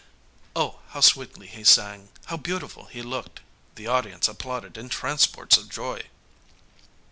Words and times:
Oh, 0.55 0.79
how 0.89 1.01
sweetly 1.01 1.45
he 1.45 1.63
sang! 1.63 2.09
how 2.25 2.35
beautiful 2.35 2.85
he 2.85 3.03
looked! 3.03 3.41
The 3.75 3.85
audience 3.85 4.27
applauded 4.27 4.75
in 4.75 4.89
transports 4.89 5.57
of 5.57 5.69
joy. 5.69 6.05